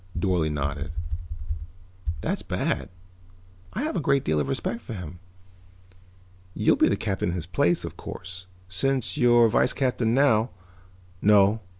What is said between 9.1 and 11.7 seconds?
you're vice captain now" "No.